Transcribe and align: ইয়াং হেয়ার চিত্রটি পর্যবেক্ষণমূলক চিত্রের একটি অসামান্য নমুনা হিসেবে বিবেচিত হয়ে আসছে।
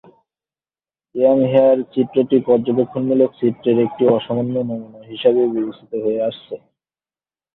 ইয়াং 1.15 1.37
হেয়ার 1.51 1.77
চিত্রটি 1.93 2.37
পর্যবেক্ষণমূলক 2.47 3.31
চিত্রের 3.41 3.77
একটি 3.85 4.03
অসামান্য 4.09 4.55
নমুনা 4.61 5.01
হিসেবে 5.11 5.41
বিবেচিত 5.53 5.91
হয়ে 6.03 6.21
আসছে। 6.29 6.55